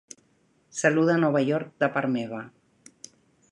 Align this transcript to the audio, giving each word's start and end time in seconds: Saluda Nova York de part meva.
Saluda 0.77 1.17
Nova 1.25 1.43
York 1.51 1.77
de 1.85 1.89
part 1.99 2.13
meva. 2.17 2.43